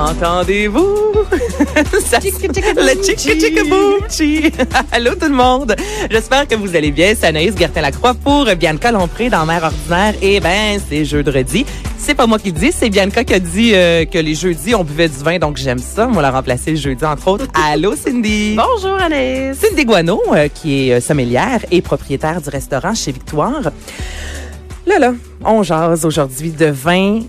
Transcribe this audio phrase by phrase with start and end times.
[0.00, 1.12] Entendez-vous?
[1.76, 4.50] Le chicka chicka boom chi.
[4.92, 5.76] Allô tout le monde.
[6.10, 7.12] J'espère que vous allez bien.
[7.14, 10.14] C'est Anaïs Gertin-Lacroix pour Bianca Lompré dans Mère Ordinaire.
[10.22, 11.66] Eh ben, c'est jeudi.
[11.98, 14.74] C'est pas moi qui le dis, c'est Bianca qui a dit euh, que les jeudis,
[14.74, 16.08] on buvait du vin, donc j'aime ça.
[16.10, 17.46] On l'a remplacé le jeudi, entre autres.
[17.70, 18.56] Allô, Cindy?
[18.56, 19.58] Bonjour Anaïs.
[19.58, 23.70] Cindy Guano, euh, qui est euh, sommelière et propriétaire du restaurant chez Victoire.
[24.86, 25.12] Là, là,
[25.44, 27.20] on jase aujourd'hui de vin,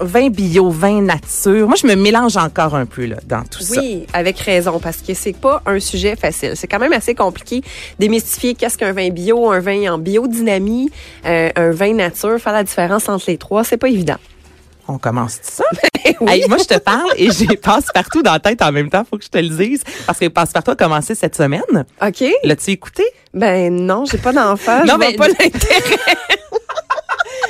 [0.00, 1.66] vin bio, vin nature.
[1.66, 3.80] Moi, je me mélange encore un peu là, dans tout ça.
[3.80, 6.52] Oui, avec raison, parce que c'est pas un sujet facile.
[6.54, 7.62] C'est quand même assez compliqué
[7.98, 10.90] démystifier qu'est-ce qu'un vin bio, un vin en biodynamie,
[11.26, 14.16] euh, un vin nature, faire la différence entre les trois, c'est pas évident.
[14.86, 15.64] On commence tout ça?
[16.20, 16.30] Oui.
[16.30, 19.04] Hey, moi, je te parle et j'ai passe-partout dans la tête en même temps.
[19.08, 19.82] Faut que je te le dise.
[20.06, 21.62] Parce que passe-partout a commencé cette semaine.
[22.02, 22.24] OK?
[22.44, 23.02] L'as-tu écouté?
[23.32, 25.82] Ben non, j'ai pas d'enfant, Non, je mais- vois pas l'intérêt.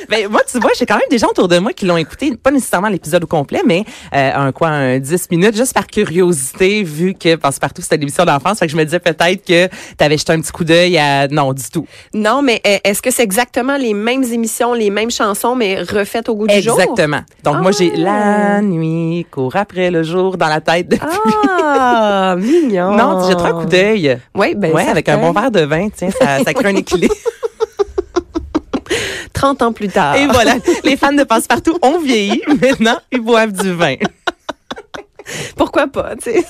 [0.09, 2.35] Ben, moi, tu vois, j'ai quand même des gens autour de moi qui l'ont écouté,
[2.41, 6.83] pas nécessairement l'épisode au complet, mais euh, un quoi, un 10 minutes, juste par curiosité,
[6.83, 8.59] vu que passe-partout, c'était l'émission d'enfance.
[8.59, 11.27] Fait que je me disais peut-être que t'avais jeté un petit coup d'œil à...
[11.27, 11.87] Non, du tout.
[12.13, 16.29] Non, mais euh, est-ce que c'est exactement les mêmes émissions, les mêmes chansons, mais refaites
[16.29, 16.79] au goût du jour?
[16.79, 17.21] Exactement.
[17.43, 17.99] Donc, moi, j'ai Ah.
[18.57, 21.07] la nuit, court après le jour dans la tête depuis.
[21.63, 22.91] Ah, mignon.
[22.95, 24.17] Non, j'ai trop un coup d'œil.
[24.33, 27.15] Oui, ben ouais, avec un bon verre de vin, tiens, ça, ça crée un équilibre.
[29.45, 30.15] 30 ans plus tard.
[30.15, 32.41] Et voilà, les fans de Passepartout ont vieilli.
[32.61, 33.95] Maintenant, ils boivent du vin.
[35.57, 36.45] Pourquoi pas, tu sais?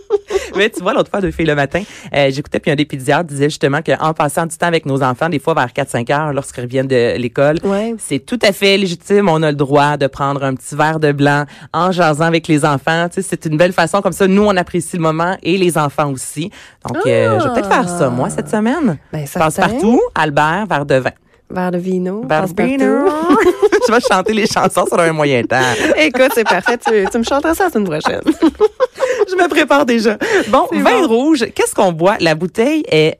[0.56, 3.24] Mais tu vois, l'autre fois, deux filles le matin, euh, j'écoutais, puis un des pédiatres
[3.28, 6.62] disait justement qu'en passant du temps avec nos enfants, des fois vers 4-5 heures, lorsqu'ils
[6.62, 7.94] reviennent de l'école, Ouais.
[7.98, 9.28] c'est tout à fait légitime.
[9.28, 12.64] On a le droit de prendre un petit verre de blanc en jasant avec les
[12.64, 13.08] enfants.
[13.08, 14.00] Tu sais, c'est une belle façon.
[14.02, 16.50] Comme ça, nous, on apprécie le moment et les enfants aussi.
[16.88, 18.98] Donc, euh, je vais peut-être faire ça, moi, cette semaine.
[19.12, 21.10] Ben, Passe partout, Albert, verre de vin.
[21.48, 22.22] Verre de vino.
[22.26, 23.06] Verre de vino.
[23.86, 25.56] je vais chanter les chansons sur un moyen temps.
[25.96, 26.78] Écoute, c'est parfait.
[26.78, 28.22] Tu, tu me chanteras ça la semaine prochaine.
[29.28, 30.18] Je me prépare déjà.
[30.48, 31.08] Bon, vin bon.
[31.08, 32.16] rouge, qu'est-ce qu'on boit?
[32.20, 33.18] La bouteille est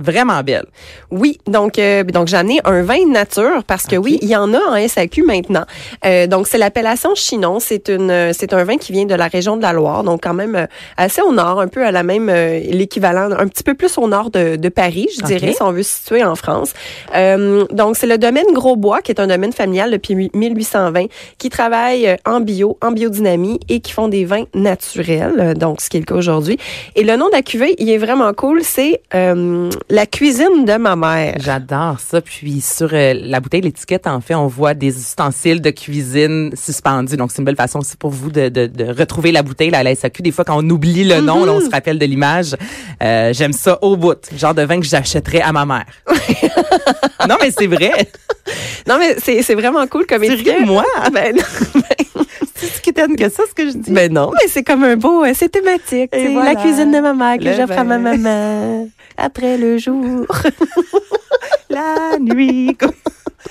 [0.00, 0.66] vraiment belle.
[1.10, 4.52] Oui, donc euh, donc j'en ai un vin nature parce que oui, il y en
[4.54, 5.64] a en SAQ maintenant.
[6.04, 9.28] Euh, donc c'est l'appellation Chinon, c'est une euh, c'est un vin qui vient de la
[9.28, 12.02] région de la Loire, donc quand même euh, assez au nord, un peu à la
[12.02, 15.62] même euh, l'équivalent un petit peu plus au nord de, de Paris, je dirais si
[15.62, 16.72] on veut se situer en France.
[17.14, 21.06] Euh, donc c'est le domaine Grosbois qui est un domaine familial depuis 1820
[21.38, 25.96] qui travaille en bio, en biodynamie et qui font des vins naturels, donc ce qui
[25.96, 26.58] est le cas aujourd'hui.
[26.94, 30.76] Et le nom de la cuvée, il est vraiment cool, c'est euh, la cuisine de
[30.76, 31.36] ma mère.
[31.38, 32.20] J'adore ça.
[32.20, 37.16] Puis sur euh, la bouteille, l'étiquette, en fait, on voit des ustensiles de cuisine suspendus.
[37.16, 39.78] Donc, c'est une belle façon aussi pour vous de, de, de retrouver la bouteille là,
[39.78, 40.22] à la SAQ.
[40.22, 42.54] Des fois, quand on oublie le nom, là, on se rappelle de l'image.
[43.02, 44.18] Euh, J'aime ça au bout.
[44.36, 45.86] Genre de vin que j'achèterais à ma mère.
[47.28, 47.92] non, mais c'est vrai.
[48.86, 50.64] Non, mais c'est c'est vraiment cool comme étiquette.
[50.64, 50.84] moi?
[51.12, 51.42] Ben non,
[52.54, 53.90] C'est qui que ça, ce que je dis?
[53.90, 56.10] ben non, mais c'est comme un beau, euh, c'est thématique.
[56.12, 56.52] Voilà.
[56.54, 60.26] La cuisine de ma mère que j'offre à ma maman après le jour.
[61.70, 62.76] la nuit.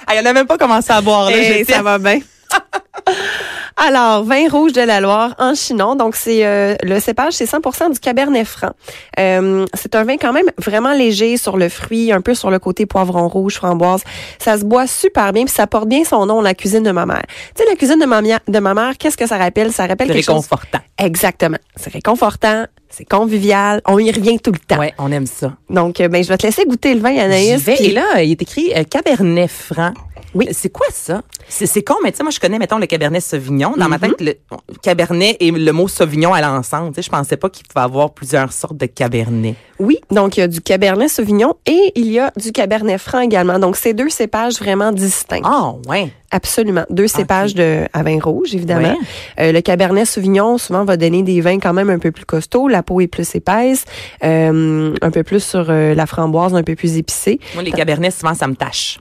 [0.08, 1.38] Ah, il en a même pas commencé à boire, là.
[1.38, 2.20] Et Je ça va bien.
[3.78, 5.96] Alors, vin rouge de la Loire en Chinon.
[5.96, 8.72] Donc, c'est euh, le cépage, c'est 100% du Cabernet Franc.
[9.20, 12.58] Euh, c'est un vin quand même vraiment léger sur le fruit, un peu sur le
[12.60, 14.02] côté poivron rouge, framboise.
[14.40, 17.06] Ça se boit super bien, puis ça porte bien son nom, la cuisine de ma
[17.06, 17.24] mère.
[17.54, 19.74] Tu sais, la cuisine de ma, mia- de ma mère, qu'est-ce que ça rappelle?
[19.74, 20.36] Ça rappelle quelque chose...
[20.36, 20.80] réconfortant.
[20.98, 21.58] Exactement.
[21.76, 22.66] C'est réconfortant,
[22.96, 24.80] c'est convivial, on y revient tout le temps.
[24.80, 25.58] Ouais, on aime ça.
[25.70, 27.62] Donc, euh, ben, je vais te laisser goûter le vin, Anaïs.
[27.62, 27.76] vais.
[27.84, 29.94] Et là, il est écrit euh, Cabernet Franc.
[30.36, 30.48] Oui.
[30.52, 31.22] C'est quoi ça?
[31.48, 33.74] C'est c'est con, mais tu sais, moi, je connais, mettons, le Cabernet Sauvignon.
[33.78, 34.16] Dans ma Mm-hmm.
[34.18, 34.38] tête,
[34.70, 36.90] le Cabernet et le mot Sauvignon allaient ensemble.
[36.90, 39.56] Tu sais, je pensais pas qu'il pouvait avoir plusieurs sortes de Cabernet.
[39.80, 43.22] Oui, donc il y a du Cabernet Sauvignon et il y a du Cabernet Franc
[43.22, 43.58] également.
[43.60, 45.42] Donc, c'est deux cépages vraiment distincts.
[45.44, 46.12] Ah, ouais.
[46.32, 46.84] Absolument.
[46.90, 48.90] Deux cépages de à vin rouge, évidemment.
[48.90, 48.98] Ouais.
[49.40, 52.68] Euh, le Cabernet Sauvignon, souvent, va donner des vins quand même un peu plus costauds.
[52.68, 53.86] La peau est plus épaisse,
[54.24, 57.40] euh, un peu plus sur euh, la framboise, un peu plus épicée.
[57.54, 59.00] Moi, les Cabernets, souvent, ça me tâche.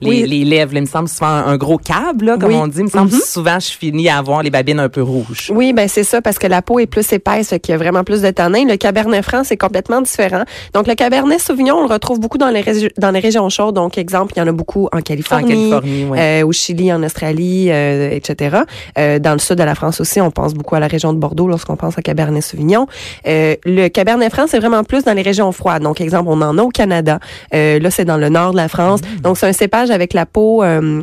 [0.00, 0.26] Les, Oui.
[0.26, 0.72] les lèvres.
[0.74, 2.56] là, il me semble souvent un gros câble, là, comme Oui.
[2.60, 2.78] on dit.
[2.78, 3.20] Il me semble Mhm.
[3.24, 5.50] souvent je finis à avoir les babines un peu rouges.
[5.54, 8.04] Oui, ben c'est ça parce que la peau est plus épaisse, qu'il y a vraiment
[8.04, 8.64] plus de tanin.
[8.66, 10.42] Le Cabernet Franc c'est complètement différent.
[10.74, 13.74] Donc le Cabernet Sauvignon, on le retrouve beaucoup dans les régi- dans les régions chaudes.
[13.74, 15.70] Donc exemple, il y en a beaucoup en En Californie.
[15.70, 16.42] Californie, ouais.
[16.42, 18.58] euh, au Chili, en Australie, euh, etc.
[18.98, 21.18] Euh, dans le sud de la France aussi, on pense beaucoup à la région de
[21.18, 22.86] Bordeaux lorsqu'on pense à Cabernet Sauvignon.
[23.26, 25.82] Euh, le Cabernet Franc, c'est vraiment plus dans les régions froides.
[25.82, 27.18] Donc, exemple, on en a au Canada.
[27.54, 29.00] Euh, là, c'est dans le nord de la France.
[29.22, 31.02] Donc, c'est un cépage avec la peau euh,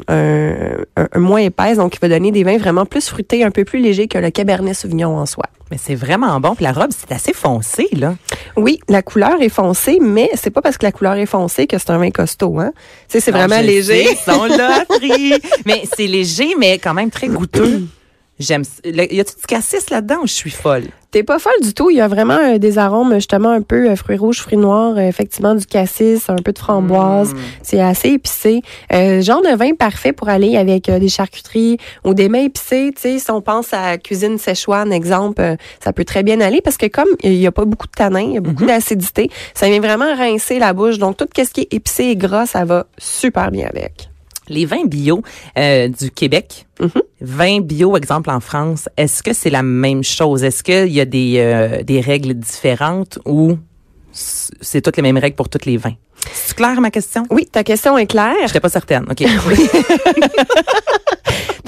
[1.15, 4.07] moins épaisse, donc qui va donner des vins vraiment plus fruités, un peu plus légers
[4.07, 5.45] que le Cabernet Sauvignon en soi.
[5.71, 6.55] Mais c'est vraiment bon.
[6.55, 8.15] Puis la robe, c'est assez foncé, là.
[8.55, 11.77] Oui, la couleur est foncée, mais c'est pas parce que la couleur est foncée que
[11.79, 12.71] c'est un vin costaud, hein.
[13.07, 14.05] Tu sais, c'est vraiment léger.
[14.05, 15.33] sais, Ils sont là, pris.
[15.65, 17.87] Mais c'est léger, mais quand même très goûteux.
[18.39, 18.63] J'aime.
[18.85, 20.85] Y a-tu du cassis là-dedans ou je suis folle?
[21.11, 21.89] T'es pas folle du tout.
[21.89, 24.95] Il y a vraiment euh, des arômes, justement, un peu euh, fruits rouges, fruits noirs,
[24.95, 27.33] euh, effectivement, du cassis, un peu de framboise.
[27.33, 27.37] Mm.
[27.63, 28.61] C'est assez épicé.
[28.93, 32.93] Euh, genre de vin parfait pour aller avec des charcuteries ou des mets épicés.
[32.95, 36.77] Tu sais, si on pense à cuisine Szechuan, exemple, ça peut très bien aller parce
[36.77, 39.67] que comme il y a pas beaucoup de tanin, il y a beaucoup d'acidité, ça
[39.67, 40.97] vient vraiment rincer la bouche.
[40.97, 44.09] Donc, tout ce qui est épicé et gras, ça va super bien avec.
[44.49, 45.21] Les vins bio
[45.57, 46.89] euh, du Québec, Mhm.
[47.21, 50.43] vins bio, exemple en France, est-ce que c'est la même chose?
[50.43, 53.57] Est-ce qu'il y a des, euh, des règles différentes ou
[54.11, 55.93] c'est toutes les mêmes règles pour tous les vins?
[56.33, 57.23] C'est clair ma question?
[57.29, 58.35] Oui, ta question est claire.
[58.47, 59.05] J'étais pas certaine.
[59.09, 59.21] OK.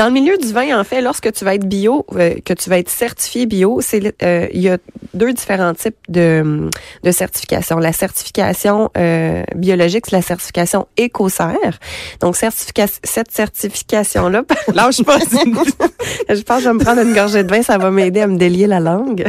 [0.02, 2.72] Dans le milieu du vin, en fait, lorsque tu vas être bio, euh, que tu
[2.72, 4.80] vas être certifié bio, c'est euh, il y a
[5.14, 6.72] deux différents types de,
[7.04, 7.78] de certification.
[7.78, 11.78] La certification euh, biologique, c'est la certification écossaire.
[12.20, 14.42] Donc, certifica cette certification-là,
[14.74, 15.20] Lâche pas.
[16.30, 18.28] je pense que je vais me prendre une gorgée de vin, ça va m'aider à
[18.28, 19.28] me délier la langue.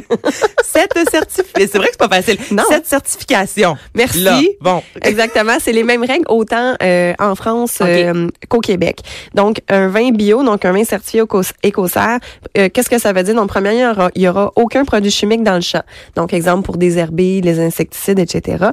[0.64, 1.68] Cette certification.
[1.70, 2.38] C'est vrai que c'est pas facile.
[2.50, 2.62] Non.
[2.70, 3.76] Cette certification.
[3.94, 4.22] Merci.
[4.22, 4.82] Là, bon.
[5.02, 6.76] Exactement, c'est les mêmes règles autant
[7.18, 7.82] en France
[8.48, 9.00] qu'au Québec.
[9.34, 12.18] Donc un vin bio, donc un vin certifié éco- écossaire,
[12.58, 13.34] euh, qu'est-ce que ça veut dire?
[13.34, 15.82] Donc premièrement, il y aura, il y aura aucun produit chimique dans le champ.
[16.16, 18.66] Donc exemple pour désherber, les insecticides, etc.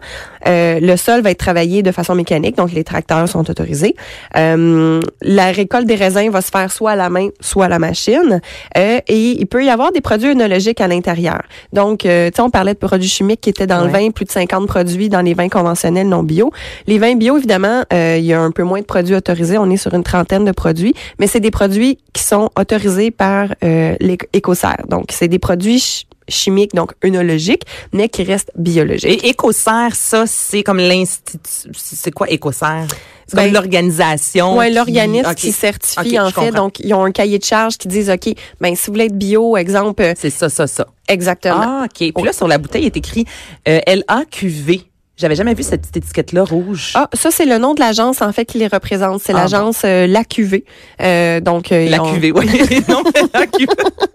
[0.47, 3.95] Euh, le sol va être travaillé de façon mécanique, donc les tracteurs sont autorisés.
[4.35, 7.79] Euh, la récolte des raisins va se faire soit à la main, soit à la
[7.79, 8.41] machine.
[8.77, 11.41] Euh, et il peut y avoir des produits œnologiques à l'intérieur.
[11.73, 14.25] Donc, euh, tu sais, on parlait de produits chimiques qui étaient dans le vin, plus
[14.25, 16.51] de 50 produits dans les vins conventionnels non bio.
[16.87, 19.57] Les vins bio, évidemment, euh, il y a un peu moins de produits autorisés.
[19.57, 21.78] On est sur une trentaine de produits, mais c'est des produits
[22.13, 24.83] qui sont autorisés par euh, l'Écossaire.
[24.87, 29.23] Donc, c'est des produits ch- chimiques, donc œnologiques, mais qui restent biologiques.
[29.23, 31.37] Et Écossaire, ça, c'est comme l'institut.
[31.73, 32.85] C'est quoi Écossaire?
[33.27, 34.59] C'est comme Ben, l'organisation.
[34.59, 36.33] Qui- l'organisme qui certifie, en fait.
[36.33, 36.51] comprends.
[36.63, 39.17] Donc, ils ont un cahier de charge qui disent, OK, ben, si vous voulez être
[39.17, 40.87] bio, exemple, C'est ça, ça, ça.
[41.07, 41.81] exactement.
[41.81, 42.11] Ah, OK.
[42.13, 43.25] Puis là, sur la bouteille, il est écrit
[43.67, 44.81] euh, LAQV.
[45.19, 46.93] J'avais jamais vu cette petite étiquette-là rouge.
[46.95, 49.19] Ah, ça, c'est le nom de l'agence, en fait, qui les représente.
[49.21, 50.63] C'est Ah, l'agence euh, LAQV.
[51.01, 52.47] Euh, donc, euh, la ont- QV, oui.
[52.87, 53.03] non.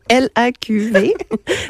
[0.08, 1.14] L-A-Q-V.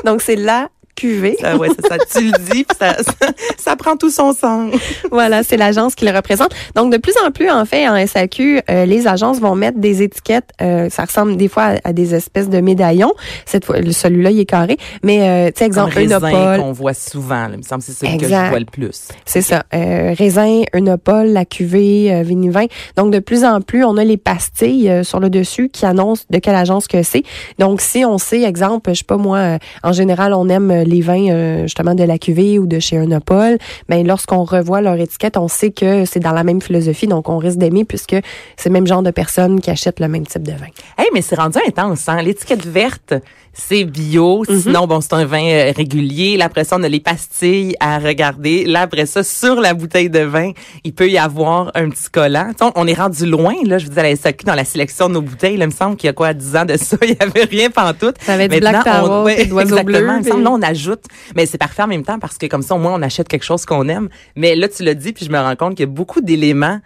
[0.04, 1.36] donc, c'est la QV.
[1.40, 1.96] Ça, ouais, c'est ça.
[1.98, 3.26] Tu le dis, puis ça, ça,
[3.58, 4.72] ça prend tout son sens.
[5.10, 6.54] voilà, c'est l'agence qui le représente.
[6.74, 10.02] Donc, de plus en plus, en fait, en SAQ, euh, les agences vont mettre des
[10.02, 10.50] étiquettes.
[10.60, 13.12] euh, ça ressemble des fois à, à des espèces de médaillons.
[13.46, 14.76] Cette fois, celui-là, il est carré.
[15.02, 15.94] Mais, euh, tu sais, Comme exemple,
[16.26, 17.46] raisin qu'on voit souvent.
[17.46, 17.50] là.
[17.52, 19.08] Il me semble que c'est celui que je vois le plus.
[19.24, 19.64] C'est ça.
[19.74, 22.66] Euh, raisin, Unopol, la cuvée, euh, Vinivin.
[22.96, 26.24] Donc, de plus en plus, on a les pastilles euh, sur le dessus qui annoncent
[26.30, 27.22] de quelle agence que c'est.
[27.58, 30.83] Donc, si on sait, exemple, je sais pas moi, euh, en général, on aime euh,
[30.84, 33.58] les vins euh, justement de la cuvée ou de chez Unopol,
[33.88, 37.06] ben lorsqu'on revoit leur étiquette, on sait que c'est dans la même philosophie.
[37.06, 38.16] Donc, on risque d'aimer puisque
[38.56, 40.66] c'est le même genre de personnes qui achètent le même type de vin.
[40.98, 42.20] Hey, mais c'est rendu intense, hein?
[42.22, 43.14] L'étiquette verte,
[43.54, 44.42] c'est bio.
[44.48, 44.60] Mhm.
[44.60, 46.36] Sinon, bon, c'est un vin euh, régulier.
[46.36, 48.64] Là, après ça, on a les pastilles à regarder.
[48.64, 50.50] Là, après ça, sur la bouteille de vin,
[50.82, 52.50] il peut y avoir un petit collant.
[52.74, 53.78] On est rendu loin, là.
[53.78, 55.72] Je vous dis, à la SAQ, dans la sélection de nos bouteilles, là, il me
[55.72, 58.16] semble qu'il y a quoi, 10 ans de ça, il y avait rien pantoute.
[58.20, 59.84] Ça avait du Black Power, on- ouais, exactement.
[59.84, 61.04] bleu, Il me semble, là, on ajoute.
[61.36, 63.44] Mais c'est parfait en même temps parce que comme ça, au moins, on achète quelque
[63.44, 64.08] chose qu'on aime.
[64.36, 66.80] Mais là, tu l'as dit, puis je me rends compte qu'il y a beaucoup d'éléments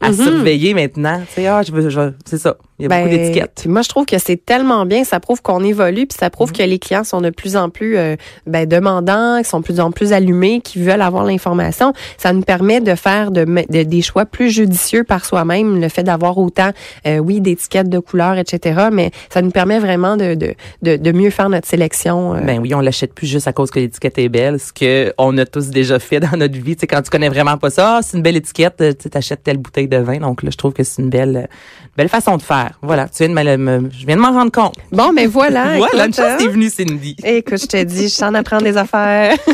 [0.00, 0.14] à Mhm.
[0.24, 1.20] surveiller maintenant.
[1.28, 2.56] Tu sais, ah, je veux, je veux- c'est ça.
[2.80, 3.52] Il y a beaucoup Ben, d'étiquettes.
[3.60, 5.04] puis Moi, je trouve que c'est tellement bien.
[5.04, 6.56] Ça prouve qu'on évolue, puis ça prouve Mhm.
[6.56, 8.16] que les clients sont de plus en plus euh,
[8.48, 11.92] ben, demandants, qui sont de plus en plus allumés, qui veulent avoir l'information.
[12.18, 15.80] Ça nous permet de faire de, me- de- des choix plus judicieux par soi-même.
[15.80, 16.70] Le fait d'avoir autant,
[17.06, 18.88] euh, oui, d'étiquettes, de couleurs, etc.
[18.92, 22.34] Mais ça nous permet vraiment de, de, de, de mieux faire notre sélection.
[22.34, 22.40] euh.
[22.40, 25.38] Ben oui, on l'achète plus juste à cause que l'étiquette est belle, ce que on
[25.38, 26.74] a tous déjà fait dans notre vie.
[26.74, 29.44] Tu sais, quand tu connais vraiment pas ça, ah, c'est une belle étiquette, tu achètes
[29.44, 30.18] telle bouteille de vin.
[30.18, 31.48] Donc là, je trouve que c'est une belle,
[31.96, 32.63] belle façon de faire.
[32.82, 34.74] Voilà, tu viens de me, me- je viens de m'en rendre compte.
[34.92, 35.64] Bon, mais voilà.
[35.76, 36.36] voilà, une écoute, chance hein.
[36.38, 37.16] t'es venue, Cindy.
[37.24, 39.34] Écoute, je te dis, je t'en apprends des affaires.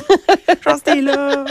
[0.48, 1.44] Je pense que t'es là.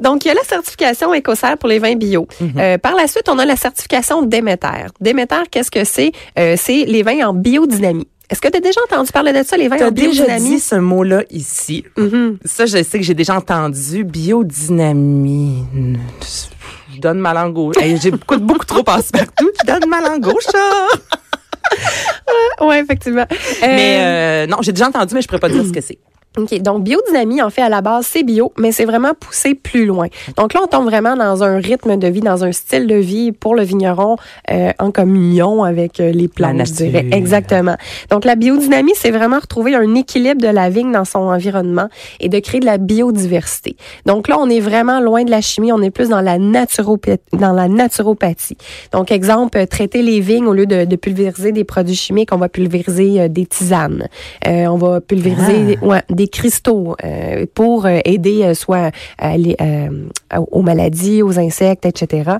[0.00, 2.26] Donc, il y a la certification Écossaire pour les vins bio.
[2.40, 2.52] Mhm.
[2.58, 4.86] Euh, par la suite, on a la certification Déméter.
[5.00, 6.12] Déméter, qu'est-ce que c'est?
[6.38, 8.06] Euh, c'est les vins en biodynamie.
[8.30, 10.48] Est-ce que tu as déjà entendu parler de ça, les vins en as déjà biodynamie?
[10.50, 11.84] dit ce mot-là ici.
[11.96, 12.38] Mhm.
[12.44, 14.04] Ça, je sais que j'ai déjà entendu.
[14.04, 15.64] Biodynamie.
[17.00, 17.72] Je donne ma langue au...
[17.80, 19.50] Hey, J'écoute beaucoup trop passe-partout.
[19.62, 21.00] Je donne ma langue au chat.
[22.60, 23.24] Oui, effectivement.
[23.30, 25.98] Euh, Mais euh, non, j'ai déjà entendu, mais je pourrais pas dire ce que c'est.
[26.38, 29.84] OK, donc biodynamie, en fait, à la base, c'est bio, mais c'est vraiment poussé plus
[29.84, 30.06] loin.
[30.36, 33.32] Donc là, on tombe vraiment dans un rythme de vie, dans un style de vie
[33.32, 34.16] pour le vigneron
[34.50, 37.06] euh, en communion avec euh, les plantes, La je dirais.
[37.10, 37.76] Exactement.
[38.10, 41.88] Donc la biodynamie, c'est vraiment retrouver un équilibre de la vigne dans son environnement
[42.20, 43.76] et de créer de la biodiversité.
[44.06, 47.18] Donc là, on est vraiment loin de la chimie, on est plus dans la naturopathie.
[47.32, 48.56] Dans la naturopathie.
[48.92, 52.38] Donc exemple, euh, traiter les vignes au lieu de, de pulvériser des produits chimiques, on
[52.38, 54.06] va pulvériser euh, des tisanes.
[54.46, 55.86] Euh, on va pulvériser Ah.
[55.86, 59.88] ouais, des cristaux euh, pour euh, aider euh, soit à euh,
[60.50, 62.30] aux maladies, aux insectes, etc.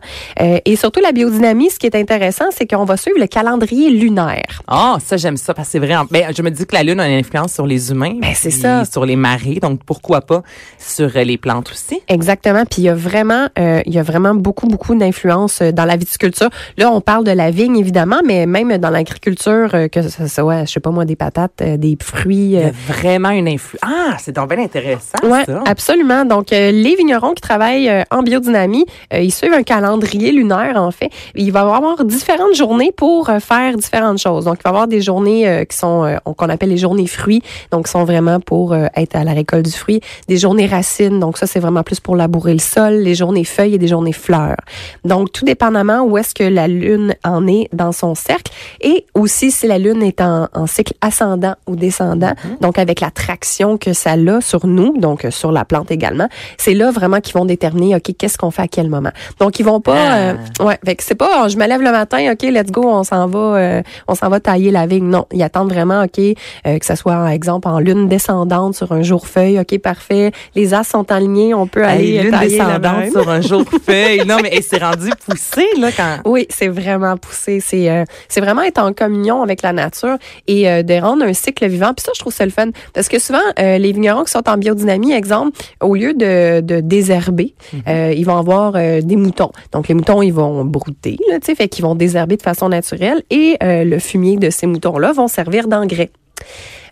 [0.40, 3.88] Euh, et surtout la biodynamie, ce qui est intéressant, c'est qu'on va suivre le calendrier
[3.90, 4.62] lunaire.
[4.66, 5.96] Ah, ça, j'aime ça, parce que c'est vrai.
[5.96, 8.16] en- Ben, je me dis que la Lune a une influence sur les humains.
[8.20, 8.84] Ben, c'est ça.
[8.84, 10.42] Sur les marées, donc pourquoi pas
[10.78, 12.00] sur les plantes aussi.
[12.08, 12.64] Exactement.
[12.70, 15.96] Puis il y a vraiment, euh, il y a vraiment beaucoup, beaucoup d'influence dans la
[15.96, 16.50] viticulture.
[16.76, 20.72] Là, on parle de la vigne évidemment, mais même dans l'agriculture, que ce soit, je
[20.72, 22.36] sais pas moi, des patates, euh, des fruits.
[22.36, 23.69] Il y a vraiment une influence.
[23.82, 25.62] Ah, c'est donc bien intéressant, ça.
[25.66, 26.24] absolument.
[26.24, 30.76] Donc, euh, les vignerons qui travaillent euh, en biodynamie, euh, ils suivent un calendrier lunaire,
[30.76, 31.10] en fait.
[31.34, 34.44] Il va y avoir différentes journées pour euh, faire différentes choses.
[34.44, 37.06] Donc, il va y avoir des journées euh, qui sont, euh, qu'on appelle les journées
[37.06, 40.00] fruits, donc qui sont vraiment pour euh, être à la récolte du fruit.
[40.28, 42.94] Des journées racines, donc ça, c'est vraiment plus pour labourer le sol.
[42.94, 44.56] Les journées feuilles et des journées fleurs.
[45.04, 49.50] Donc, tout dépendamment où est-ce que la lune en est dans son cercle et aussi
[49.50, 53.92] si la lune est en, en cycle ascendant ou descendant, donc avec la traction que
[53.92, 57.44] ça a sur nous, donc euh, sur la plante également, c'est là vraiment qu'ils vont
[57.44, 59.10] déterminer, OK, qu'est-ce qu'on fait à quel moment.
[59.38, 60.18] Donc, ils vont pas, Ah.
[60.18, 63.04] euh, ouais, fait que c'est pas, je me lève le matin, OK, let's go, on
[63.04, 65.08] s'en va, euh, on s'en va tailler la vigne.
[65.08, 68.92] Non, ils attendent vraiment, OK, euh, que ça soit, par exemple, en lune descendante sur
[68.92, 70.32] un jour feuille, OK, parfait.
[70.54, 73.64] Les as sont alignés, on peut aller Hey, euh, lune tailler descendante sur un jour
[73.86, 74.24] feuille.
[74.26, 76.18] Non, mais c'est rendu poussé, là, quand...
[76.30, 77.60] Oui, c'est vraiment poussé.
[77.60, 81.32] C'est euh, c'est vraiment être en communion avec la nature et euh, de rendre un
[81.32, 81.92] cycle vivant.
[81.96, 84.48] Puis ça, je trouve ça le fun parce que souvent euh, les vignerons qui sont
[84.48, 87.54] en biodynamie, exemple, au lieu de, de désherber,
[87.88, 89.50] euh, ils vont avoir euh, des moutons.
[89.72, 92.68] Donc les moutons, ils vont brouter, là, tu sais, fait qu'ils vont désherber de façon
[92.68, 96.10] naturelle et euh, le fumier de ces moutons-là vont servir d'engrais.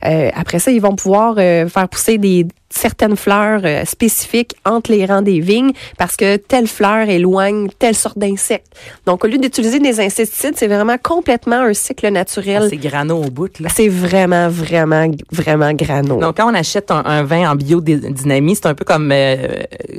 [0.04, 4.92] Euh, après ça, ils vont pouvoir euh, faire pousser des certaines fleurs euh, spécifiques entre
[4.92, 8.66] les rangs des vignes parce que telle fleur éloigne telle sorte d'insecte.
[9.06, 12.66] Donc, au lieu d'utiliser des insecticides, c'est vraiment complètement un cycle naturel.
[12.68, 13.70] C'est grano au bout, là.
[13.74, 16.20] C'est vraiment, vraiment, vraiment grano.
[16.20, 19.36] Donc, quand on achète un, un vin en biodynamie, c'est un peu comme euh,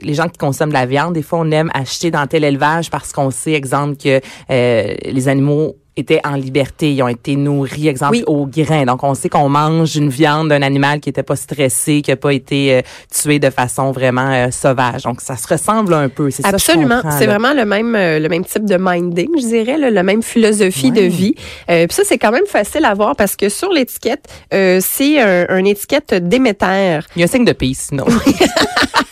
[0.01, 1.13] les gens qui consomment de la viande.
[1.15, 5.27] Des fois, on aime acheter dans tel élevage parce qu'on sait, exemple, que euh, les
[5.27, 8.23] animaux étaient en liberté, ils ont été nourris, exemple, Oui.
[8.25, 8.85] au grain.
[8.85, 12.15] Donc, on sait qu'on mange une viande d'un animal qui était pas stressé, qui a
[12.15, 12.81] pas été euh,
[13.13, 15.03] tué de façon vraiment euh, sauvage.
[15.03, 16.29] Donc, ça se ressemble un peu.
[16.31, 19.89] C'est Absolument, c'est vraiment le même euh, le même type de minding, je dirais, là,
[19.89, 21.35] la même philosophie de vie.
[21.69, 25.19] Euh, Puis ça, c'est quand même facile à voir parce que sur l'étiquette, euh, c'est
[25.19, 26.99] un, un étiquette Déméter.
[27.15, 28.05] Il y a un signe de peace, sinon.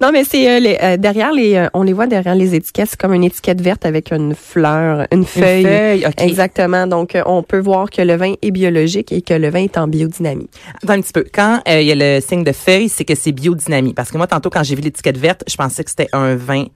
[0.00, 2.90] Non, mais c'est euh, les- euh, derrière les, euh, on les voit derrière les étiquettes,
[2.90, 5.62] c'est comme une étiquette verte avec une fleur, une feuille.
[5.62, 6.22] Une feuille, OK.
[6.22, 6.86] Exactement.
[6.86, 9.76] Donc, euh, on peut voir que le vin est biologique et que le vin est
[9.76, 10.48] en biodynamie.
[10.82, 11.24] Attends un petit peu.
[11.32, 13.92] Quand euh, il y a le signe de feuille, c'est que c'est biodynamie.
[13.94, 16.66] Parce que moi, tantôt, quand j'ai vu l'étiquette verte, je pensais que c'était un vin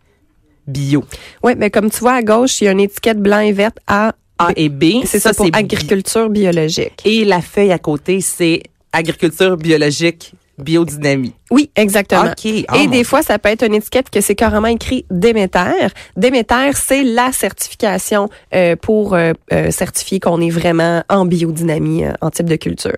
[0.67, 1.05] bio.
[1.43, 3.79] Oui, mais comme tu vois à gauche, il y a une étiquette blanc et verte
[3.87, 4.15] A.
[4.39, 5.05] A et B.
[5.05, 7.03] C'est ça, bi- agriculture biologique.
[7.05, 8.63] Et la feuille à côté, c'est
[8.93, 11.35] agriculture biologique, biodynamie.
[11.53, 12.23] Oui, exactement.
[12.33, 12.65] OK.
[12.73, 15.89] Oh, Et des fois, ça peut être une étiquette que c'est carrément écrit Déméter.
[16.17, 22.13] Déméter, c'est la certification euh, pour euh, euh, certifier qu'on est vraiment en biodynamie, euh,
[22.23, 22.97] en type de culture.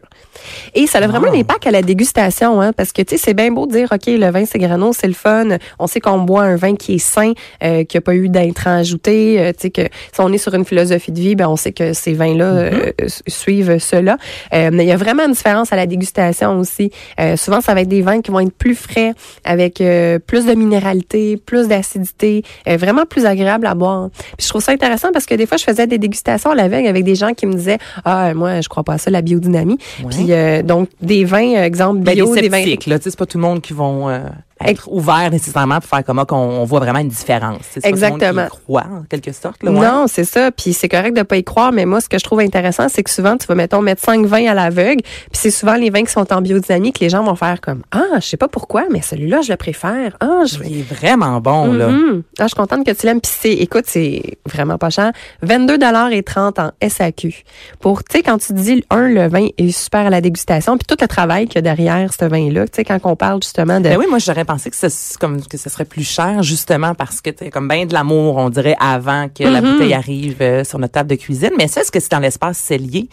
[0.75, 1.35] Et ça a vraiment Ah.
[1.37, 3.89] un impact à la dégustation, hein, parce que tu sais, c'est bien beau de dire,
[3.93, 5.49] ok, le vin c'est grano, c'est le fun.
[5.79, 7.33] On sait qu'on boit un vin qui est sain,
[7.63, 9.41] euh, qui a pas eu d'intrants ajoutés.
[9.41, 11.73] euh, tu sais que si on est sur une philosophie de vie, ben on sait
[11.73, 14.17] que ces vins-là euh, su- suivent cela.
[14.53, 16.91] Euh, mais il y a vraiment une différence à la dégustation aussi.
[17.21, 19.13] Euh, souvent, ça va être des vins qui vont être plus frais,
[19.45, 24.11] avec euh, plus de minéralité, plus d'acidité, euh, vraiment plus agréable à boire.
[24.11, 26.87] Puis je trouve ça intéressant parce que des fois, je faisais des dégustations à l'aveugle
[26.89, 29.79] avec des gens qui me disaient ah moi je crois pas à ça la biodynamie.
[30.03, 30.11] Ouais.
[30.11, 32.99] Puis euh, donc des vins, euh, exemple Ben, bio, des des vins là.
[32.99, 34.21] Tu sais, c'est pas tout le monde qui vont euh,
[34.65, 37.61] être ouvert nécessairement pour faire comment qu'on on voit vraiment une différence.
[37.71, 38.47] C'est qui Exactement.
[38.47, 39.63] y croit, en quelque sorte.
[39.63, 39.81] Là, ouais.
[39.81, 40.51] Non, c'est ça.
[40.51, 43.03] Puis c'est correct de pas y croire, mais moi, ce que je trouve intéressant, c'est
[43.03, 46.05] que souvent, tu vas, mettons, mettre 5 vins à l'aveugle, puis c'est souvent les vins
[46.05, 48.85] qui sont en biodynamie que les gens vont faire comme, ah, je sais pas pourquoi,
[48.91, 50.17] mais celui-là, je le préfère.
[50.21, 51.89] Ah, je Il est vraiment bon, là.
[51.89, 52.23] Mhm.
[52.39, 53.21] Ah, je suis contente que tu l'aimes.
[53.21, 55.13] Puis c'est, écoute, c'est vraiment pas cher.
[55.43, 55.79] 22
[56.13, 57.45] et 30 en SAQ.
[57.81, 60.87] Pour, tu sais, quand tu dis, un, le vin est super à la dégustation, puis
[60.87, 63.79] tout le travail qu'il y a derrière ce vin-là, tu sais, quand on parle justement
[63.81, 63.89] de...
[63.89, 67.21] Ben oui, moi j'aurais pensé que ce, comme que ce serait plus cher justement parce
[67.21, 69.73] que c'est comme bien de l'amour, on dirait avant que la Mhm.
[69.73, 71.51] bouteille arrive euh, sur notre table de cuisine.
[71.59, 73.09] Mais ça, est-ce que c'est dans l'espace cellier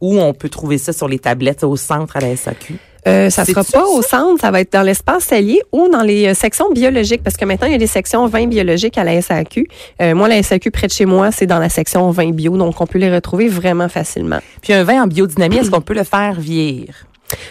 [0.00, 2.76] ou on peut trouver ça sur les tablettes au centre à la SAQ?
[3.06, 6.26] Euh, ça sera pas au centre, ça va être dans l'espace cellier ou dans les
[6.26, 9.22] euh, sections biologiques, parce que maintenant, il y a des sections vins biologiques à la
[9.22, 9.68] SAQ.
[10.02, 12.80] Euh, moi, la SAQ près de chez moi, c'est dans la section vins bio, donc
[12.80, 14.40] on peut les retrouver vraiment facilement.
[14.60, 17.06] Puis un vin en biodynamie, est-ce qu'on peut le faire vieillir?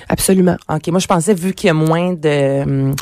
[0.10, 0.56] Absolument.
[0.70, 2.96] OK, moi je pensais vu qu'il y a moins de hum,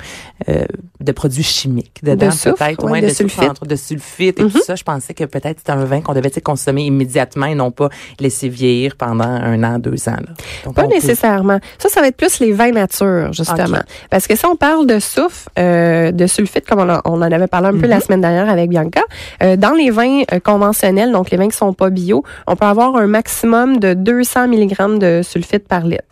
[0.49, 0.63] euh,
[0.99, 3.63] de produits chimiques dedans De peut-être, ouais, moins de de, sulfite.
[3.65, 6.85] de sulfite et tout ça, je pensais que peut-être c'était un vin qu'on devait consommer
[6.85, 7.89] immédiatement et non pas
[8.19, 10.13] laisser vieillir pendant un an, deux ans.
[10.19, 10.33] là.
[10.65, 11.59] Donc, Pas peut- nécessairement.
[11.77, 13.79] Ça, ça va être plus les vins nature, justement.
[14.09, 17.31] Parce que si on parle de soufre, euh, de sulfite, comme on, a- on en
[17.31, 19.01] avait parlé un peu la semaine dernière avec Bianca,
[19.43, 22.65] euh, dans les vins euh, conventionnels, donc les vins qui sont pas bio, on peut
[22.65, 26.03] avoir un maximum de 200 mg de sulfite par litre.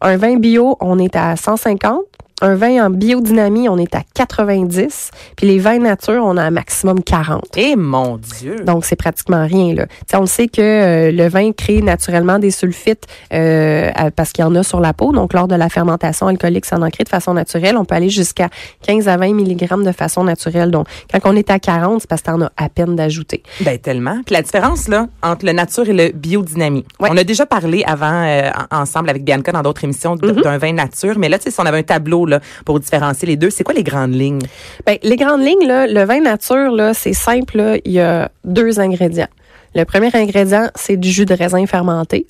[0.00, 2.02] Un vin bio, on est à 150.
[2.40, 5.10] Un vin en biodynamie, on est à 90.
[5.36, 7.42] Puis les vins nature, on a un maximum 40.
[7.56, 8.56] Eh mon Dieu!
[8.64, 9.74] Donc, c'est pratiquement rien.
[9.74, 9.86] Là.
[9.86, 14.32] Tu sais, on le sait que euh, le vin crée naturellement des sulfites euh, parce
[14.32, 15.12] qu'il y en a sur la peau.
[15.12, 17.76] Donc, lors de la fermentation alcoolique, ça en crée de façon naturelle.
[17.76, 18.48] On peut aller jusqu'à
[18.86, 20.70] 15 à 20 mg de façon naturelle.
[20.70, 23.42] Donc, quand on est à 40, c'est parce que t'en as à peine d'ajouter.
[23.62, 24.20] Ben tellement.
[24.24, 26.84] Puis la différence là entre le nature et le biodynamie.
[27.00, 27.08] Ouais.
[27.10, 30.42] On a déjà parlé avant euh, en- ensemble avec Bianca dans d'autres émissions Mm-hmm.
[30.42, 33.26] d'un vin nature, mais là tu sais si on avait un tableau là pour différencier
[33.26, 34.42] les deux, c'est quoi les grandes lignes?
[34.86, 37.56] Ben, les grandes lignes, là, le vin nature, là, c'est simple.
[37.56, 39.28] Là, il y a deux ingrédients.
[39.74, 42.26] Le premier ingrédient, c'est du jus de raisin fermenté.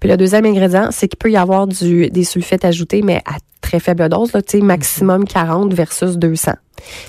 [0.00, 3.36] Puis le deuxième ingrédient, c'est qu'il peut y avoir du, des sulfites ajoutés, mais à
[3.60, 6.52] très faible dose, là, maximum 40 versus 200.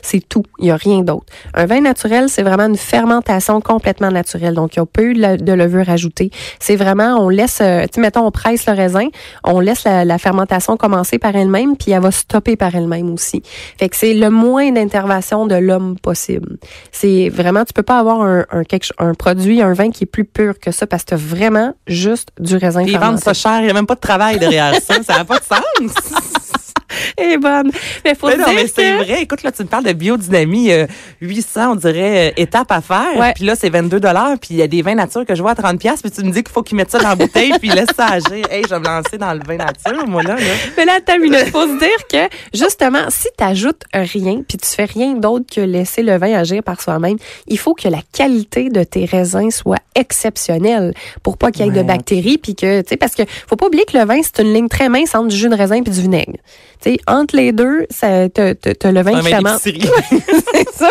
[0.02, 0.44] C'est tout.
[0.60, 1.26] Il n'y a rien d'autre.
[1.54, 4.54] Un vin naturel, c'est vraiment une fermentation complètement naturelle.
[4.54, 6.32] Donc, il n'y a pas eu de, le- de levure ajoutée.
[6.60, 9.08] C'est vraiment, on laisse, euh, tu sais, mettons, on presse le raisin,
[9.44, 13.42] on laisse la, la fermentation commencer par elle-même, puis elle va stopper par elle-même aussi.
[13.78, 16.58] Fait que c'est le moins d'intervention de l'homme possible.
[16.92, 20.04] C'est vraiment, tu peux pas avoir un, un, quelque cho- un produit, un vin qui
[20.04, 23.34] est plus pur que ça, parce que t'as vraiment juste du raisin ils vendent ça
[23.34, 25.94] cher, il n'y a même pas de travail derrière ça, ça n'a pas de sens.
[27.18, 27.72] Est bonne.
[28.06, 29.22] Mais faut Mais non, dire mais c'est que- vrai.
[29.24, 30.88] Écoute, là, tu me parles de biodynamie, euh,
[31.22, 33.18] 800, on dirait, euh, étapes à faire.
[33.18, 33.34] Ouais.
[33.36, 34.38] Puis là, c'est 22 dollars.
[34.40, 36.02] Puis il y a des vins nature que je vois à 30 pièces.
[36.02, 37.96] Puis tu me dis qu'il faut qu'ils mettent ça dans la bouteille puis ils laissent
[37.96, 38.46] ça agir.
[38.54, 40.36] Hey, je vais me lancer dans le vin nature, moi, là.
[40.36, 40.42] là.
[40.78, 44.86] Mais là, t'as une faut se dire que, justement, si t'ajoutes rien, puis tu fais
[44.86, 47.18] rien d'autre que laisser le vin agir par soi-même,
[47.48, 51.72] il faut que la qualité de tes raisins soit exceptionnelle pour pas qu'il y ait
[51.72, 54.42] de bactéries, puis que, tu sais, parce que faut pas oublier que le vin, c'est
[54.44, 56.38] une ligne très mince entre du jus de raisin puis du vinaigre.
[56.84, 59.60] Sais, entre les deux, ça, t'as, le vin qui fermente.
[59.64, 60.90] c'est ça.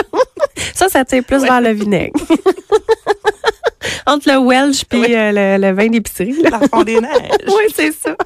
[0.74, 2.18] Ça, ça tire plus vers le vinaigre.
[4.07, 5.14] entre le Welsh puis Oui.
[5.14, 6.35] euh, le, le vin d'épicerie.
[6.50, 7.11] L'enfant des neiges.
[7.46, 8.16] Oui, c'est ça.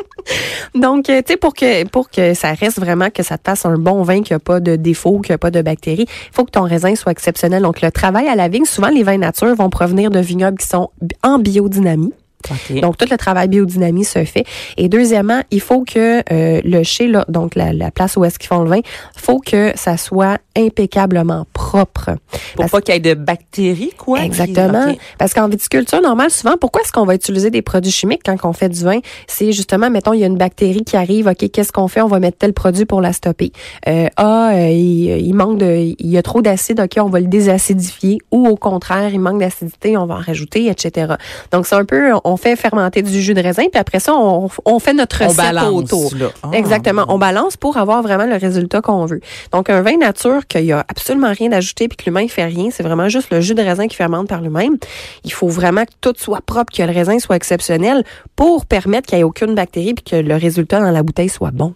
[0.74, 3.64] Donc, euh, tu sais, pour que, pour que ça reste vraiment, que ça te fasse
[3.66, 6.06] un bon vin, qu'il n'y a pas de défaut, qu'il n'y a pas de bactéries,
[6.08, 7.62] il faut que ton raisin soit exceptionnel.
[7.62, 10.66] Donc, le travail à la vigne, souvent, les vins nature vont provenir de vignobles qui
[10.68, 10.90] sont
[11.22, 12.12] en biodynamie.
[12.50, 12.80] OK.
[12.80, 14.44] Donc, tout le travail biodynamie se fait.
[14.76, 18.38] Et deuxièmement, il faut que euh, le chai, là, donc la, la place où est-ce
[18.38, 18.80] qu'ils font le vin,
[19.16, 22.16] faut que ça soit impeccablement propre.
[22.54, 24.22] Pour pas qu'il y ait de bactéries, quoi.
[24.22, 24.94] Exactement.
[25.18, 28.52] Parce qu'en viticulture normale, souvent, pourquoi est-ce qu'on va utiliser des produits chimiques quand on
[28.52, 28.98] fait du vin?
[29.26, 32.00] C'est justement, mettons, il y a une bactérie qui arrive, OK, qu'est-ce qu'on fait?
[32.00, 33.52] On va mettre tel produit pour la stopper.
[33.88, 37.20] Euh, ah, euh, il, il manque de, il y a trop d'acide, OK, on va
[37.20, 38.18] le désacidifier.
[38.30, 41.14] Ou au contraire, il manque d'acidité, on va en rajouter, etc.
[41.52, 44.48] Donc, c'est un peu, on fait fermenter du jus de raisin, puis après ça, on,
[44.64, 46.12] on fait notre On recette balance, autour.
[46.16, 46.26] là.
[46.42, 46.50] Ah.
[46.52, 47.04] Exactement.
[47.08, 49.20] On balance pour avoir vraiment le résultat qu'on veut.
[49.52, 52.68] Donc, un vin nature qu'il y a absolument rien d'ajouté puis que l'humain fait rien,
[52.70, 54.76] c'est vraiment juste le jus de raisin qui fermente par lui-même.
[55.24, 59.16] Il faut vraiment que tout soit propre, que le raisin soit exceptionnel pour permettre qu'il
[59.18, 61.74] n'y ait aucune bactérie puis que le résultat dans la bouteille soit bon.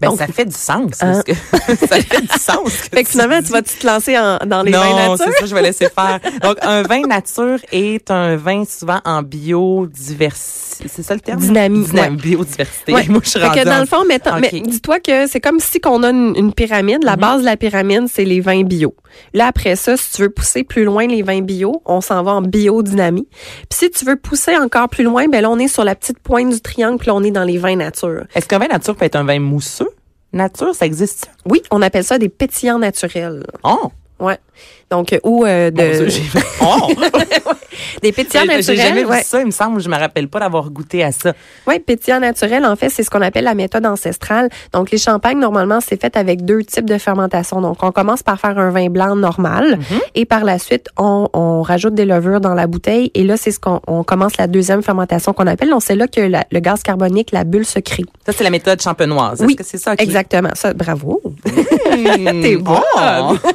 [0.00, 0.92] Ben, Donc- ça fait du sens.
[1.00, 1.22] Hein?
[1.22, 1.32] parce que-
[1.86, 2.64] ça fait du sens.
[2.64, 5.26] que Fait que finalement, tu vas te lancer en- dans les vins non, nature?
[5.26, 6.20] c'est ça, je vais laisser faire.
[6.42, 10.86] Donc, un vin nature est un vin souvent en biodiversité.
[10.88, 11.40] C'est ça le terme?
[11.40, 12.16] Dynamie, Dynam- ouais.
[12.22, 12.92] Biodiversité.
[12.94, 13.06] Ouais.
[13.08, 15.58] Moi, je suis Fait rendue que dans le fond, mettons, mais dis-toi que c'est comme
[15.60, 17.02] si qu'on a une, une pyramide.
[17.04, 18.94] La base de la pyramide, c'est les vins bio.
[19.34, 22.32] Là, après ça, si tu veux pousser plus loin les vins bio, on s'en va
[22.34, 23.26] en biodynamie.
[23.68, 26.18] Puis si tu veux pousser encore plus loin, ben là, on est sur la petite
[26.20, 28.24] pointe du triangle, puis là, on est dans les vins nature.
[28.34, 29.67] Est-ce qu'un vin nature peut être un vin mousseux?
[30.32, 31.30] Nature, ça existe?
[31.46, 33.44] Oui, on appelle ça des pétillants naturels.
[33.64, 33.90] Oh!
[34.20, 34.38] Ouais.
[34.90, 36.22] Donc euh, ou euh, de Dieu,
[36.62, 36.88] oh!
[38.02, 39.04] des pétillants J'ai j'ai jamais naturels.
[39.04, 39.22] vu ouais.
[39.22, 39.80] ça, il me semble.
[39.80, 41.32] Je me rappelle pas d'avoir goûté à ça.
[41.66, 44.48] Oui, pétillant naturel, en fait, c'est ce qu'on appelle la méthode ancestrale.
[44.72, 47.60] Donc, les champagnes, normalement, c'est fait avec deux types de fermentation.
[47.60, 49.78] Donc, on commence par faire un vin blanc normal
[50.14, 53.10] et par la suite, on, on rajoute des levures dans la bouteille.
[53.14, 55.70] Et là, c'est ce qu'on on commence la deuxième fermentation qu'on appelle.
[55.70, 58.04] Donc, c'est là que la- le gaz carbonique, la bulle se crée.
[58.24, 59.40] Ça, c'est la méthode champenoise.
[59.42, 59.96] Oui, Est-ce que c'est ça?
[59.96, 60.50] qui- Exactement.
[60.54, 61.20] Ça, bravo.
[61.44, 62.40] Mmh.
[62.42, 62.56] T'es.
[62.66, 63.36] Oh.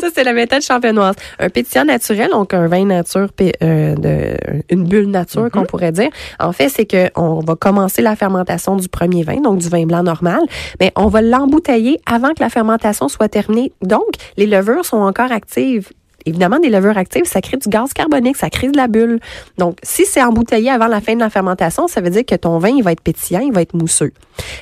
[0.00, 1.16] Ça, c'est la méthode champenoise.
[1.38, 4.36] Un pétillant naturel, donc un vin nature, euh, de,
[4.70, 6.10] une bulle nature, qu'on pourrait dire.
[6.38, 9.86] En fait, c'est que on va commencer la fermentation du premier vin, donc du vin
[9.86, 10.40] blanc normal,
[10.80, 13.72] mais on va l'embouteiller avant que la fermentation soit terminée.
[13.82, 15.88] Donc, les levures sont encore actives.
[16.28, 19.18] Évidemment, des levures actives, ça crée du gaz carbonique, ça crée de la bulle.
[19.56, 22.58] Donc, si c'est embouteillé avant la fin de la fermentation, ça veut dire que ton
[22.58, 24.12] vin, il va être pétillant, il va être mousseux.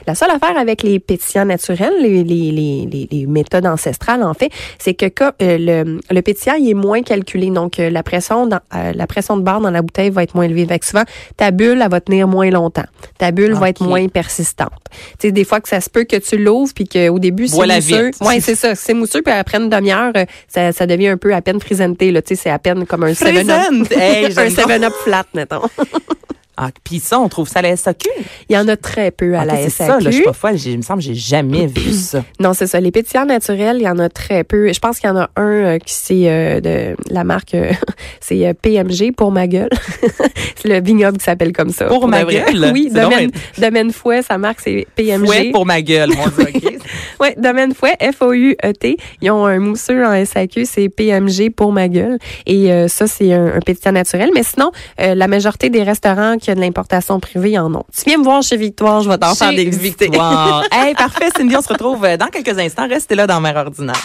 [0.06, 4.32] La seule affaire avec les pétillants naturels, les, les, les, les, les méthodes ancestrales, en
[4.32, 7.50] fait, c'est que euh, le, le pétillant, il est moins calculé.
[7.50, 10.34] Donc, euh, la pression dans, euh, la pression de barre dans la bouteille va être
[10.34, 10.66] moins élevée.
[10.66, 11.04] Fait que souvent,
[11.36, 12.86] ta bulle, elle va tenir moins longtemps.
[13.18, 14.70] Ta bulle va être moins persistante.
[15.18, 17.56] Tu sais, des fois que ça se peut que tu l'ouvres puis qu'au début, c'est
[17.56, 18.10] mousseux.
[18.22, 18.74] Ouais, c'est ça.
[18.74, 20.12] C'est mousseux puis après une demi-heure,
[20.48, 22.22] ça, ça devient un peu à peine frisenté, là.
[22.22, 23.32] Tu sais, c'est à peine comme un 7-up.
[23.32, 23.84] Present.
[23.90, 24.70] Hey, un j'aime donc.
[24.70, 25.62] 7-up flat, mettons.
[26.56, 28.08] Ah, puis ça, on trouve ça à la SAQ.
[28.48, 29.90] Il y en a très peu à Ok, la c'est SAQ.
[29.90, 30.56] ça, là, je suis pas folle.
[30.64, 32.24] Il me semble que j'ai jamais vu ça.
[32.40, 32.80] Non, c'est ça.
[32.80, 34.72] Les pétillants naturels, il y en a très peu.
[34.72, 37.72] Je pense qu'il y en a un euh, qui c'est euh, de la marque, euh,
[38.20, 39.68] c'est euh, PMG pour ma gueule.
[40.56, 41.86] c'est le vignoble qui s'appelle comme ça.
[41.86, 42.70] Pour ma gueule?
[42.72, 45.26] Oui, C'est domaine, domaine fouet, sa marque c'est PMG.
[45.26, 46.72] Fouet pour ma gueule, mon Dieu, OK?
[47.20, 48.96] Ouais, domaine fouet, F-O-U-E-T.
[49.22, 52.18] Ils ont un mousseux en SAQ, c'est PMG pour ma gueule.
[52.46, 54.30] Et ça, c'est un, un pétillant naturel.
[54.34, 57.84] Mais sinon, la majorité des restaurants qui ont de l'importation privée en ont.
[57.96, 59.68] Tu viens me voir chez Victoire, je vais t'en faire des.
[59.70, 60.64] Victoire.
[60.72, 62.88] hey, parfait, Cindy, on se retrouve euh, dans quelques instants.
[62.88, 64.02] Restez là dans Mère Ordinaire.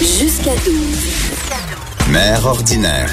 [0.00, 0.74] Jusqu'à 12.
[2.10, 3.10] Mère ordinaire.